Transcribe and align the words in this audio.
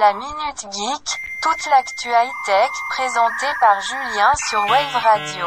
La 0.00 0.14
Minute 0.14 0.72
Geek, 0.72 1.20
toute 1.42 1.70
l'actu 1.70 2.08
high-tech 2.08 2.70
présentée 2.88 3.52
par 3.60 3.78
Julien 3.82 4.30
sur 4.48 4.60
Wave 4.60 5.02
Radio. 5.04 5.46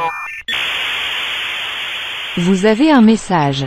Vous 2.37 2.67
avez 2.67 2.91
un 2.91 3.01
message. 3.01 3.65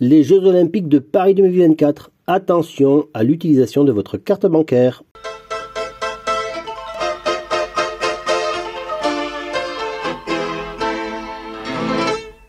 Les 0.00 0.22
Jeux 0.22 0.42
Olympiques 0.46 0.88
de 0.88 0.98
Paris 0.98 1.34
2024. 1.34 2.12
Attention 2.26 3.08
à 3.12 3.24
l'utilisation 3.24 3.84
de 3.84 3.92
votre 3.92 4.16
carte 4.16 4.46
bancaire. 4.46 5.02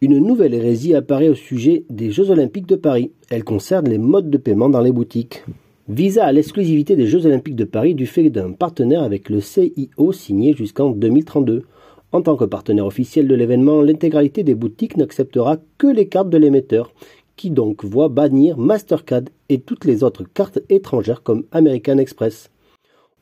Une 0.04 0.18
nouvelle 0.18 0.56
hérésie 0.56 0.96
apparaît 0.96 1.30
au 1.30 1.36
sujet 1.36 1.84
des 1.92 2.10
Jeux 2.10 2.32
Olympiques 2.32 2.66
de 2.66 2.76
Paris. 2.76 3.12
Elle 3.30 3.44
concerne 3.44 3.88
les 3.88 4.00
modes 4.00 4.32
de 4.32 4.40
paiement 4.40 4.68
dans 4.68 4.82
les 4.82 4.92
boutiques. 4.92 5.44
Visa 5.88 6.26
a 6.26 6.32
l'exclusivité 6.32 6.96
des 6.96 7.06
Jeux 7.06 7.28
Olympiques 7.28 7.56
de 7.56 7.66
Paris 7.66 7.94
du 7.94 8.08
fait 8.08 8.32
d'un 8.32 8.52
partenaire 8.52 9.04
avec 9.04 9.30
le 9.30 9.42
CIO 9.42 10.12
signé 10.12 10.54
jusqu'en 10.54 10.90
2032. 10.90 11.66
En 12.14 12.24
tant 12.24 12.36
que 12.36 12.46
partenaire 12.46 12.88
officiel 12.88 13.28
de 13.28 13.36
l'événement, 13.36 13.84
l'intégralité 13.84 14.42
des 14.42 14.56
boutiques 14.56 14.98
n'acceptera 14.98 15.58
que 15.78 15.86
les 15.86 16.08
cartes 16.08 16.32
de 16.32 16.38
l'émetteur, 16.40 16.96
qui 17.36 17.52
donc 17.52 17.86
voit 17.86 18.10
bannir 18.10 18.58
Mastercard 18.58 19.26
et 19.50 19.60
toutes 19.60 19.86
les 19.86 20.04
autres 20.04 20.24
cartes 20.34 20.62
étrangères 20.70 21.22
comme 21.22 21.44
American 21.52 22.00
Express. 22.00 22.50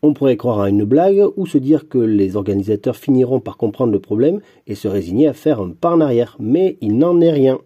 On 0.01 0.13
pourrait 0.13 0.37
croire 0.37 0.61
à 0.61 0.69
une 0.69 0.85
blague 0.85 1.25
ou 1.35 1.45
se 1.45 1.57
dire 1.57 1.89
que 1.89 1.97
les 1.97 2.37
organisateurs 2.37 2.95
finiront 2.95 3.41
par 3.41 3.57
comprendre 3.57 3.91
le 3.91 3.99
problème 3.99 4.39
et 4.65 4.75
se 4.75 4.87
résigner 4.87 5.27
à 5.27 5.33
faire 5.33 5.59
un 5.59 5.71
pas 5.71 5.91
en 5.91 5.99
arrière, 5.99 6.37
mais 6.39 6.77
il 6.79 6.97
n'en 6.97 7.19
est 7.19 7.31
rien. 7.31 7.59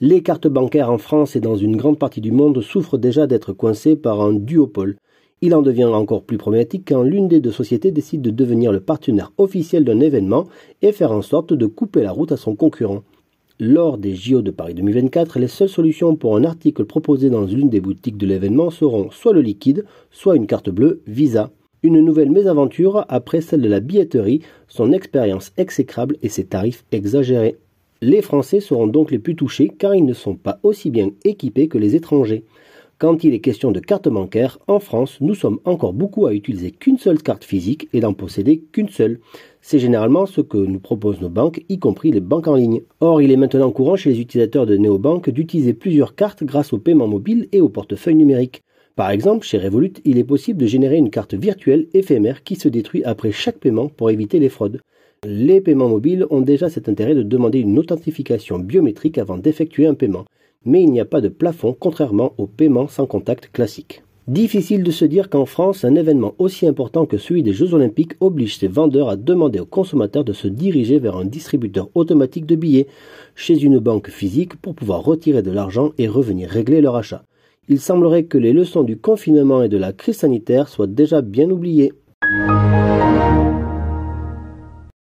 Les 0.00 0.22
cartes 0.22 0.48
bancaires 0.48 0.90
en 0.90 0.96
France 0.96 1.36
et 1.36 1.40
dans 1.40 1.56
une 1.56 1.76
grande 1.76 1.98
partie 1.98 2.22
du 2.22 2.32
monde 2.32 2.62
souffrent 2.62 2.96
déjà 2.96 3.26
d'être 3.26 3.52
coincées 3.52 3.96
par 3.96 4.22
un 4.22 4.32
duopole. 4.32 4.96
Il 5.42 5.54
en 5.54 5.60
devient 5.60 5.84
encore 5.84 6.22
plus 6.22 6.38
problématique 6.38 6.84
quand 6.88 7.02
l'une 7.02 7.28
des 7.28 7.40
deux 7.40 7.52
sociétés 7.52 7.90
décide 7.90 8.22
de 8.22 8.30
devenir 8.30 8.72
le 8.72 8.80
partenaire 8.80 9.32
officiel 9.36 9.84
d'un 9.84 10.00
événement 10.00 10.46
et 10.80 10.92
faire 10.92 11.12
en 11.12 11.20
sorte 11.20 11.52
de 11.52 11.66
couper 11.66 12.00
la 12.02 12.12
route 12.12 12.32
à 12.32 12.38
son 12.38 12.56
concurrent. 12.56 13.02
Lors 13.60 13.98
des 13.98 14.14
JO 14.14 14.40
de 14.40 14.52
Paris 14.52 14.72
2024, 14.72 15.38
les 15.38 15.48
seules 15.48 15.68
solutions 15.68 16.16
pour 16.16 16.34
un 16.34 16.44
article 16.44 16.86
proposé 16.86 17.28
dans 17.28 17.44
l'une 17.44 17.68
des 17.68 17.80
boutiques 17.80 18.16
de 18.16 18.26
l'événement 18.26 18.70
seront 18.70 19.10
soit 19.10 19.34
le 19.34 19.42
liquide, 19.42 19.84
soit 20.10 20.36
une 20.36 20.46
carte 20.46 20.70
bleue 20.70 21.02
Visa. 21.06 21.50
Une 21.84 22.00
nouvelle 22.00 22.32
mésaventure 22.32 23.04
après 23.08 23.40
celle 23.40 23.62
de 23.62 23.68
la 23.68 23.78
billetterie, 23.78 24.40
son 24.66 24.90
expérience 24.90 25.52
exécrable 25.56 26.16
et 26.22 26.28
ses 26.28 26.44
tarifs 26.44 26.84
exagérés. 26.90 27.56
Les 28.02 28.20
Français 28.20 28.58
seront 28.58 28.88
donc 28.88 29.12
les 29.12 29.20
plus 29.20 29.36
touchés 29.36 29.68
car 29.68 29.94
ils 29.94 30.04
ne 30.04 30.12
sont 30.12 30.34
pas 30.34 30.58
aussi 30.64 30.90
bien 30.90 31.10
équipés 31.24 31.68
que 31.68 31.78
les 31.78 31.94
étrangers. 31.94 32.44
Quand 32.98 33.22
il 33.22 33.32
est 33.32 33.38
question 33.38 33.70
de 33.70 33.78
carte 33.78 34.08
bancaire, 34.08 34.58
en 34.66 34.80
France, 34.80 35.18
nous 35.20 35.36
sommes 35.36 35.60
encore 35.64 35.92
beaucoup 35.92 36.26
à 36.26 36.34
utiliser 36.34 36.72
qu'une 36.72 36.98
seule 36.98 37.22
carte 37.22 37.44
physique 37.44 37.88
et 37.92 38.00
d'en 38.00 38.12
posséder 38.12 38.58
qu'une 38.72 38.88
seule. 38.88 39.20
C'est 39.60 39.78
généralement 39.78 40.26
ce 40.26 40.40
que 40.40 40.58
nous 40.58 40.80
proposent 40.80 41.20
nos 41.20 41.28
banques, 41.28 41.64
y 41.68 41.78
compris 41.78 42.10
les 42.10 42.20
banques 42.20 42.48
en 42.48 42.56
ligne. 42.56 42.82
Or, 42.98 43.22
il 43.22 43.30
est 43.30 43.36
maintenant 43.36 43.70
courant 43.70 43.94
chez 43.94 44.10
les 44.10 44.20
utilisateurs 44.20 44.66
de 44.66 44.76
néobanques 44.76 45.30
d'utiliser 45.30 45.74
plusieurs 45.74 46.16
cartes 46.16 46.42
grâce 46.42 46.72
au 46.72 46.78
paiement 46.78 47.06
mobile 47.06 47.46
et 47.52 47.60
au 47.60 47.68
portefeuille 47.68 48.16
numérique. 48.16 48.62
Par 48.98 49.10
exemple, 49.10 49.46
chez 49.46 49.58
Revolut, 49.58 49.92
il 50.04 50.18
est 50.18 50.24
possible 50.24 50.58
de 50.58 50.66
générer 50.66 50.96
une 50.96 51.10
carte 51.10 51.34
virtuelle 51.34 51.86
éphémère 51.94 52.42
qui 52.42 52.56
se 52.56 52.68
détruit 52.68 53.04
après 53.04 53.30
chaque 53.30 53.58
paiement 53.58 53.86
pour 53.86 54.10
éviter 54.10 54.40
les 54.40 54.48
fraudes. 54.48 54.80
Les 55.24 55.60
paiements 55.60 55.88
mobiles 55.88 56.26
ont 56.30 56.40
déjà 56.40 56.68
cet 56.68 56.88
intérêt 56.88 57.14
de 57.14 57.22
demander 57.22 57.60
une 57.60 57.78
authentification 57.78 58.58
biométrique 58.58 59.16
avant 59.16 59.38
d'effectuer 59.38 59.86
un 59.86 59.94
paiement, 59.94 60.24
mais 60.64 60.82
il 60.82 60.90
n'y 60.90 60.98
a 60.98 61.04
pas 61.04 61.20
de 61.20 61.28
plafond 61.28 61.76
contrairement 61.78 62.32
aux 62.38 62.48
paiements 62.48 62.88
sans 62.88 63.06
contact 63.06 63.52
classiques. 63.52 64.02
Difficile 64.26 64.82
de 64.82 64.90
se 64.90 65.04
dire 65.04 65.30
qu'en 65.30 65.46
France, 65.46 65.84
un 65.84 65.94
événement 65.94 66.34
aussi 66.38 66.66
important 66.66 67.06
que 67.06 67.18
celui 67.18 67.44
des 67.44 67.52
Jeux 67.52 67.74
Olympiques 67.74 68.14
oblige 68.18 68.58
ses 68.58 68.66
vendeurs 68.66 69.10
à 69.10 69.16
demander 69.16 69.60
aux 69.60 69.64
consommateurs 69.64 70.24
de 70.24 70.32
se 70.32 70.48
diriger 70.48 70.98
vers 70.98 71.16
un 71.16 71.24
distributeur 71.24 71.88
automatique 71.94 72.46
de 72.46 72.56
billets 72.56 72.88
chez 73.36 73.62
une 73.62 73.78
banque 73.78 74.10
physique 74.10 74.56
pour 74.56 74.74
pouvoir 74.74 75.04
retirer 75.04 75.42
de 75.42 75.52
l'argent 75.52 75.92
et 75.98 76.08
revenir 76.08 76.50
régler 76.50 76.80
leur 76.80 76.96
achat 76.96 77.22
il 77.68 77.80
semblerait 77.80 78.24
que 78.24 78.38
les 78.38 78.52
leçons 78.52 78.82
du 78.82 78.98
confinement 78.98 79.62
et 79.62 79.68
de 79.68 79.76
la 79.76 79.92
crise 79.92 80.18
sanitaire 80.18 80.68
soient 80.68 80.86
déjà 80.86 81.20
bien 81.20 81.50
oubliées. 81.50 81.92